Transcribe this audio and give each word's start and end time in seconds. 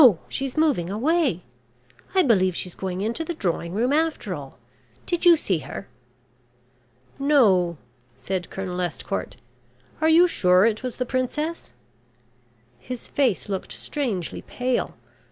She's 0.29 0.57
moving 0.57 0.89
away. 0.89 1.43
I 2.15 2.23
believe 2.23 2.55
she's 2.55 2.73
going 2.73 3.01
into 3.01 3.23
the 3.23 3.35
drawing 3.35 3.73
room 3.75 3.93
after 3.93 4.33
all. 4.33 4.57
Did 5.05 5.25
you 5.25 5.37
see 5.37 5.59
her?" 5.59 5.87
"No," 7.19 7.77
said 8.17 8.49
Colonel 8.49 8.81
Estcourt. 8.81 9.35
"Are 10.01 10.09
you 10.09 10.27
sure 10.27 10.65
it 10.65 10.81
was 10.81 10.95
the 10.97 11.05
princess?" 11.05 11.71
His 12.79 13.07
face 13.07 13.47
looked 13.47 13.71
strangely 13.73 14.41
pale. 14.41 14.95